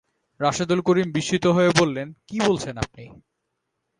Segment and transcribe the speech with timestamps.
[0.39, 3.05] রাশেদুল করিম বিস্মিত হয়ে বললেন, কী বলছেন আপনি!